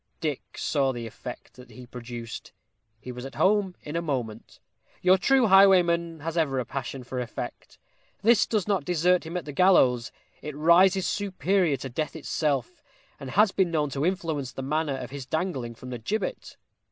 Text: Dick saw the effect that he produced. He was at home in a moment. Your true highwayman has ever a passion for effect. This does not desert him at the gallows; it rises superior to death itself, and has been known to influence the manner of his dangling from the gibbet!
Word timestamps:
Dick 0.19 0.57
saw 0.57 0.91
the 0.91 1.05
effect 1.05 1.53
that 1.57 1.69
he 1.69 1.85
produced. 1.85 2.53
He 2.99 3.11
was 3.11 3.23
at 3.23 3.35
home 3.35 3.75
in 3.83 3.95
a 3.95 4.01
moment. 4.01 4.59
Your 5.03 5.15
true 5.15 5.45
highwayman 5.45 6.21
has 6.21 6.35
ever 6.39 6.57
a 6.57 6.65
passion 6.65 7.03
for 7.03 7.19
effect. 7.19 7.77
This 8.23 8.47
does 8.47 8.67
not 8.67 8.83
desert 8.83 9.27
him 9.27 9.37
at 9.37 9.45
the 9.45 9.51
gallows; 9.51 10.11
it 10.41 10.57
rises 10.57 11.05
superior 11.05 11.77
to 11.77 11.89
death 11.89 12.15
itself, 12.15 12.81
and 13.19 13.29
has 13.29 13.51
been 13.51 13.69
known 13.69 13.91
to 13.91 14.03
influence 14.03 14.51
the 14.53 14.63
manner 14.63 14.97
of 14.97 15.11
his 15.11 15.27
dangling 15.27 15.75
from 15.75 15.91
the 15.91 15.99
gibbet! 15.99 16.57